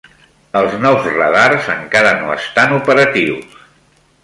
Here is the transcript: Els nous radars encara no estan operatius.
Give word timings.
Els 0.61 0.71
nous 0.85 1.09
radars 1.17 1.69
encara 1.75 2.15
no 2.23 2.33
estan 2.39 2.75
operatius. 2.81 3.57